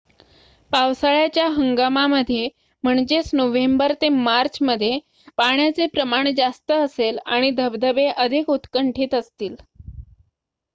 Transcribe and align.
पावसाळ्याच्या 0.71 1.47
हंगामामध्ये 1.49 2.47
नोव्हेंबर 3.33 3.93
ते 4.01 4.09
मार्च 4.09 4.57
पाण्याचे 5.37 5.87
प्रमाण 5.93 6.33
जास्त 6.37 6.71
असेल 6.71 7.19
आणि 7.27 7.51
धबधबे 7.57 8.07
अधिक 8.09 8.49
उत्कंठित 8.49 9.13
असतील 9.13 9.55